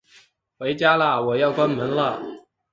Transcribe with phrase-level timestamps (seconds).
[0.57, 2.19] 回家啦，我要关门了